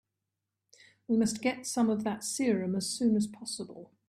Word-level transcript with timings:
We 1.07 1.15
must 1.15 1.43
get 1.43 1.67
some 1.67 1.91
of 1.91 2.03
that 2.05 2.23
serum 2.23 2.75
as 2.75 2.89
soon 2.89 3.15
as 3.15 3.27
possible. 3.27 3.91